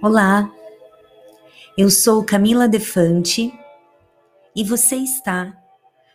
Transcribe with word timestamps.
Olá, 0.00 0.48
eu 1.76 1.90
sou 1.90 2.24
Camila 2.24 2.68
Defante 2.68 3.52
e 4.54 4.62
você 4.62 4.94
está 4.94 5.60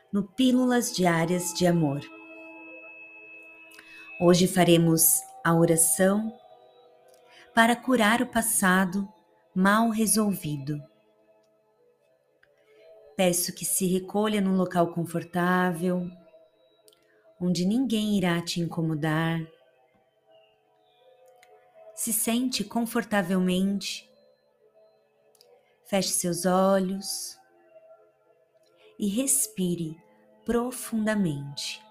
no 0.10 0.24
Pílulas 0.24 0.96
Diárias 0.96 1.54
de 1.54 1.68
Amor. 1.68 2.00
Hoje 4.22 4.48
faremos 4.48 5.20
a 5.44 5.54
oração 5.54 6.34
para 7.54 7.76
curar 7.76 8.22
o 8.22 8.28
passado 8.28 9.06
mal 9.54 9.90
resolvido. 9.90 10.82
Peço 13.18 13.54
que 13.54 13.66
se 13.66 13.86
recolha 13.86 14.40
num 14.40 14.56
local 14.56 14.94
confortável, 14.94 16.10
onde 17.38 17.66
ninguém 17.66 18.18
irá 18.18 18.42
te 18.42 18.62
incomodar 18.62 19.46
se 22.04 22.12
sente 22.12 22.66
confortavelmente. 22.66 24.12
Feche 25.86 26.10
seus 26.10 26.46
olhos 26.46 27.40
e 29.00 29.08
respire 29.08 29.96
profundamente. 30.44 31.82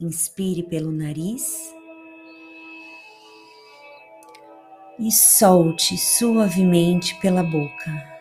Inspire 0.00 0.64
pelo 0.64 0.90
nariz 0.90 1.72
e 4.98 5.12
solte 5.12 5.96
suavemente 5.96 7.14
pela 7.20 7.44
boca. 7.44 8.20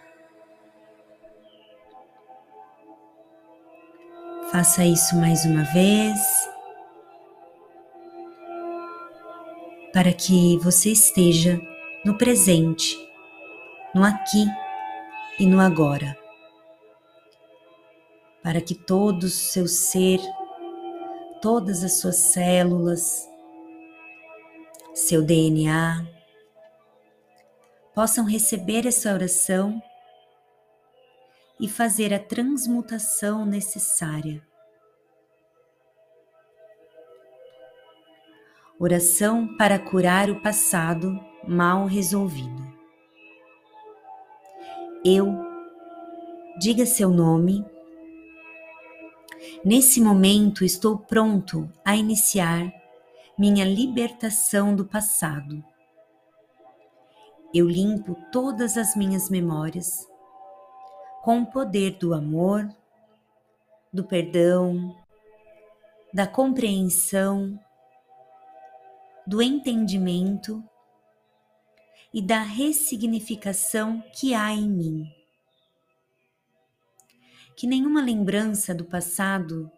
Faça 4.51 4.85
isso 4.85 5.15
mais 5.15 5.43
uma 5.43 5.63
vez. 5.63 6.40
Para 9.93 10.13
que 10.13 10.57
você 10.59 10.91
esteja 10.91 11.59
no 12.05 12.17
presente, 12.17 12.97
no 13.93 14.03
aqui 14.03 14.45
e 15.37 15.45
no 15.45 15.59
agora. 15.59 16.17
Para 18.41 18.61
que 18.61 18.73
todo 18.73 19.23
o 19.23 19.29
seu 19.29 19.67
ser, 19.67 20.19
todas 21.41 21.83
as 21.83 21.99
suas 21.99 22.17
células, 22.17 23.27
seu 24.93 25.21
DNA, 25.21 26.07
possam 27.93 28.25
receber 28.25 28.87
essa 28.87 29.13
oração 29.13 29.81
e 31.59 31.67
fazer 31.67 32.13
a 32.13 32.19
transmutação 32.19 33.45
necessária 33.45 34.41
Oração 38.83 39.47
para 39.57 39.77
curar 39.77 40.31
o 40.31 40.41
passado 40.41 41.23
mal 41.47 41.85
resolvido. 41.85 42.67
Eu, 45.05 45.37
diga 46.57 46.83
seu 46.87 47.11
nome. 47.11 47.63
Nesse 49.63 50.01
momento 50.01 50.65
estou 50.65 50.97
pronto 50.97 51.71
a 51.85 51.95
iniciar 51.95 52.73
minha 53.37 53.65
libertação 53.65 54.75
do 54.75 54.83
passado. 54.83 55.63
Eu 57.53 57.69
limpo 57.69 58.17
todas 58.31 58.77
as 58.77 58.95
minhas 58.95 59.29
memórias 59.29 60.07
com 61.21 61.41
o 61.41 61.45
poder 61.45 61.99
do 61.99 62.15
amor, 62.15 62.67
do 63.93 64.03
perdão, 64.03 64.97
da 66.11 66.25
compreensão 66.25 67.59
do 69.25 69.41
entendimento 69.41 70.63
e 72.13 72.21
da 72.21 72.41
ressignificação 72.41 74.01
que 74.13 74.33
há 74.33 74.51
em 74.51 74.69
mim. 74.69 75.05
Que 77.55 77.67
nenhuma 77.67 78.01
lembrança 78.01 78.73
do 78.73 78.85
passado 78.85 79.71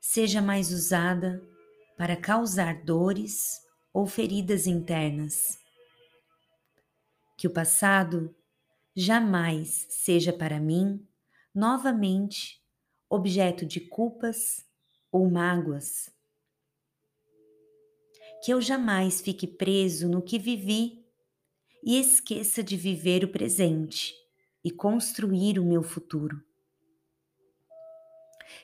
seja 0.00 0.42
mais 0.42 0.72
usada 0.72 1.42
para 1.96 2.16
causar 2.16 2.82
dores 2.84 3.62
ou 3.92 4.06
feridas 4.06 4.66
internas. 4.66 5.58
Que 7.36 7.46
o 7.46 7.52
passado 7.52 8.34
jamais 8.94 9.86
seja 9.88 10.32
para 10.32 10.58
mim 10.58 11.06
novamente 11.54 12.60
objeto 13.08 13.64
de 13.64 13.80
culpas 13.80 14.66
ou 15.10 15.30
mágoas 15.30 16.17
que 18.42 18.52
eu 18.52 18.60
jamais 18.60 19.20
fique 19.20 19.46
preso 19.46 20.08
no 20.08 20.22
que 20.22 20.38
vivi 20.38 21.04
e 21.82 21.98
esqueça 21.98 22.62
de 22.62 22.76
viver 22.76 23.24
o 23.24 23.28
presente 23.28 24.14
e 24.64 24.70
construir 24.70 25.58
o 25.58 25.64
meu 25.64 25.82
futuro. 25.82 26.42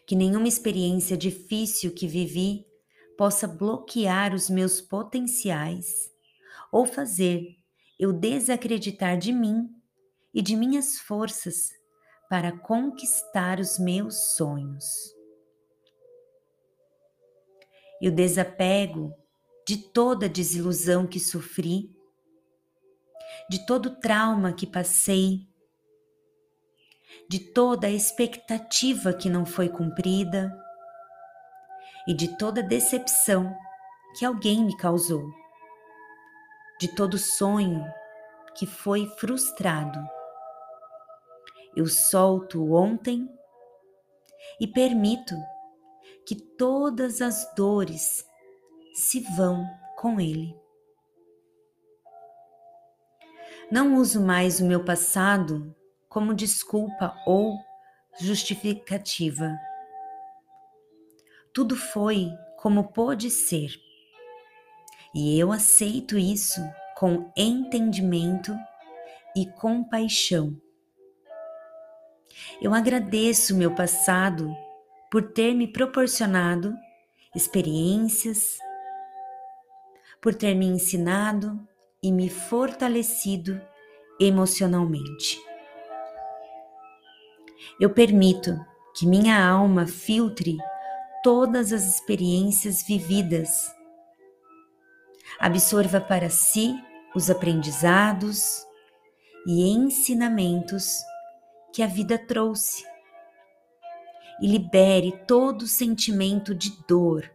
Que 0.06 0.14
nenhuma 0.14 0.48
experiência 0.48 1.16
difícil 1.16 1.92
que 1.92 2.06
vivi 2.06 2.66
possa 3.16 3.46
bloquear 3.46 4.34
os 4.34 4.50
meus 4.50 4.80
potenciais 4.80 6.10
ou 6.72 6.84
fazer 6.84 7.56
eu 7.98 8.12
desacreditar 8.12 9.16
de 9.16 9.32
mim 9.32 9.70
e 10.32 10.42
de 10.42 10.56
minhas 10.56 10.98
forças 10.98 11.70
para 12.28 12.58
conquistar 12.58 13.60
os 13.60 13.78
meus 13.78 14.34
sonhos. 14.34 14.84
Eu 18.02 18.10
desapego 18.10 19.14
de 19.66 19.78
toda 19.78 20.28
desilusão 20.28 21.06
que 21.06 21.18
sofri, 21.18 21.90
de 23.48 23.64
todo 23.66 23.98
trauma 23.98 24.52
que 24.52 24.66
passei, 24.66 25.48
de 27.28 27.38
toda 27.38 27.88
expectativa 27.88 29.12
que 29.12 29.30
não 29.30 29.46
foi 29.46 29.68
cumprida 29.68 30.52
e 32.06 32.12
de 32.12 32.36
toda 32.36 32.62
decepção 32.62 33.56
que 34.18 34.24
alguém 34.24 34.64
me 34.64 34.76
causou, 34.76 35.30
de 36.78 36.88
todo 36.94 37.16
sonho 37.16 37.84
que 38.54 38.66
foi 38.66 39.06
frustrado. 39.18 39.98
Eu 41.74 41.86
solto 41.86 42.72
ontem 42.72 43.28
e 44.60 44.66
permito 44.66 45.34
que 46.26 46.36
todas 46.36 47.20
as 47.20 47.52
dores 47.54 48.24
se 48.94 49.20
vão 49.36 49.68
com 49.96 50.20
ele. 50.20 50.56
Não 53.70 53.96
uso 53.96 54.20
mais 54.20 54.60
o 54.60 54.64
meu 54.64 54.84
passado 54.84 55.74
como 56.08 56.32
desculpa 56.32 57.12
ou 57.26 57.58
justificativa. 58.20 59.58
Tudo 61.52 61.74
foi 61.74 62.30
como 62.56 62.92
pôde 62.92 63.30
ser. 63.30 63.74
E 65.12 65.38
eu 65.38 65.50
aceito 65.50 66.16
isso 66.16 66.60
com 66.96 67.32
entendimento 67.36 68.56
e 69.36 69.46
compaixão. 69.46 70.56
Eu 72.62 72.72
agradeço 72.72 73.56
meu 73.56 73.74
passado 73.74 74.54
por 75.10 75.32
ter 75.32 75.52
me 75.54 75.66
proporcionado 75.66 76.74
experiências, 77.34 78.58
por 80.24 80.34
ter 80.34 80.54
me 80.54 80.64
ensinado 80.64 81.60
e 82.02 82.10
me 82.10 82.30
fortalecido 82.30 83.60
emocionalmente. 84.18 85.38
Eu 87.78 87.90
permito 87.90 88.58
que 88.96 89.06
minha 89.06 89.46
alma 89.46 89.86
filtre 89.86 90.56
todas 91.22 91.74
as 91.74 91.84
experiências 91.84 92.82
vividas, 92.82 93.70
absorva 95.38 96.00
para 96.00 96.30
si 96.30 96.74
os 97.14 97.28
aprendizados 97.28 98.66
e 99.46 99.68
ensinamentos 99.68 101.02
que 101.70 101.82
a 101.82 101.86
vida 101.86 102.16
trouxe 102.16 102.82
e 104.40 104.46
libere 104.46 105.12
todo 105.26 105.66
sentimento 105.66 106.54
de 106.54 106.70
dor, 106.88 107.30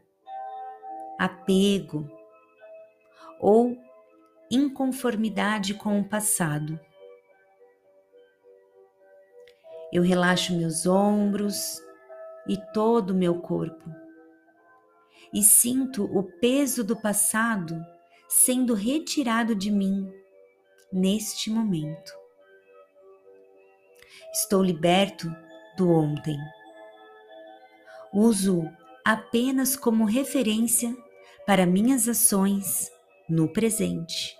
apego, 1.19 2.18
ou 3.39 3.77
inconformidade 4.51 5.73
com 5.73 5.99
o 5.99 6.07
passado. 6.07 6.79
Eu 9.91 10.03
relaxo 10.03 10.55
meus 10.55 10.85
ombros 10.85 11.81
e 12.47 12.57
todo 12.73 13.11
o 13.11 13.15
meu 13.15 13.39
corpo 13.41 13.89
e 15.33 15.43
sinto 15.43 16.05
o 16.05 16.23
peso 16.23 16.83
do 16.83 16.95
passado 16.95 17.79
sendo 18.27 18.73
retirado 18.73 19.55
de 19.55 19.71
mim 19.71 20.11
neste 20.91 21.49
momento. 21.49 22.11
Estou 24.33 24.63
liberto 24.63 25.33
do 25.77 25.89
ontem. 25.91 26.37
Uso 28.13 28.69
apenas 29.03 29.75
como 29.75 30.05
referência 30.05 30.95
para 31.45 31.65
minhas 31.65 32.07
ações 32.07 32.91
no 33.29 33.51
presente. 33.51 34.37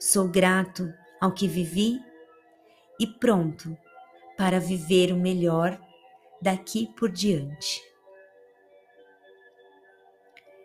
Sou 0.00 0.28
grato 0.28 0.92
ao 1.20 1.32
que 1.32 1.46
vivi 1.46 2.00
e 2.98 3.06
pronto 3.06 3.76
para 4.36 4.58
viver 4.58 5.12
o 5.12 5.16
melhor 5.16 5.78
daqui 6.40 6.88
por 6.96 7.10
diante. 7.10 7.82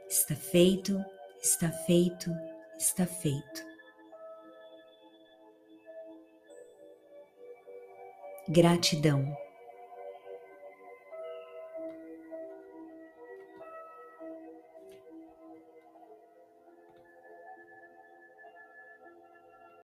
Está 0.08 0.36
feito, 0.36 1.04
está 1.42 1.70
feito, 1.70 2.30
está 2.78 3.06
feito. 3.06 3.74
Gratidão. 8.48 9.43